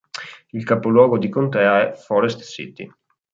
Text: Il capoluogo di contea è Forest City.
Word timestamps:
Il 0.53 0.63
capoluogo 0.63 1.19
di 1.19 1.29
contea 1.29 1.91
è 1.91 1.95
Forest 1.95 2.41
City. 2.41 2.91